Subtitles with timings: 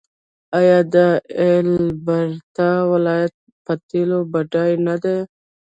[0.59, 0.95] آیا د
[1.47, 3.33] البرټا ولایت
[3.65, 5.17] په تیلو بډایه نه دی؟